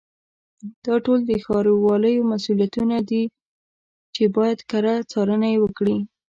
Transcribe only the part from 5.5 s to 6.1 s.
یې وکړي.